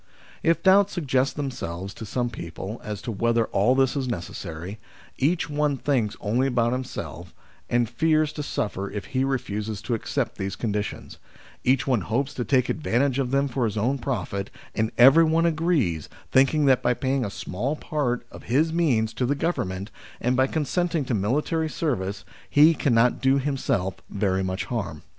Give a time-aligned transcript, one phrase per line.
[0.41, 4.79] If doubts suggest themselves to some people as to whether all this is necessary,
[5.19, 7.35] each one thinks only about himself,
[7.69, 11.19] and fears to suffer if he refuses to accept these conditions;
[11.63, 16.09] each one hopes to take advantage of them for his own profit, and everyone agrees,
[16.31, 20.35] thinking that by paying a small part of his means to the Govern ment, and
[20.35, 25.03] by consenting to military service, he cannot do himself very much harm.